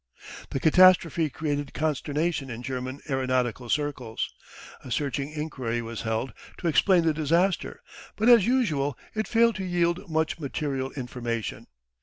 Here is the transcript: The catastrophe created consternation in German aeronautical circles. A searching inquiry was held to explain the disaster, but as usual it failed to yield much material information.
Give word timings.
The 0.49 0.59
catastrophe 0.59 1.29
created 1.29 1.75
consternation 1.75 2.49
in 2.49 2.63
German 2.63 3.01
aeronautical 3.07 3.69
circles. 3.69 4.33
A 4.83 4.89
searching 4.89 5.31
inquiry 5.31 5.79
was 5.79 6.01
held 6.01 6.33
to 6.57 6.67
explain 6.67 7.05
the 7.05 7.13
disaster, 7.13 7.83
but 8.15 8.27
as 8.27 8.47
usual 8.47 8.97
it 9.13 9.27
failed 9.27 9.57
to 9.57 9.63
yield 9.63 10.09
much 10.09 10.39
material 10.39 10.89
information. 10.93 11.67